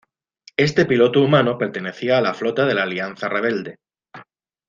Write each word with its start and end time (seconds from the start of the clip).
Este 0.57 0.87
piloto 0.87 1.21
humano 1.21 1.59
pertenecía 1.59 2.17
a 2.17 2.21
la 2.21 2.33
flota 2.33 2.65
de 2.65 2.73
la 2.73 2.81
Alianza 2.81 3.29
Rebelde. 3.29 3.77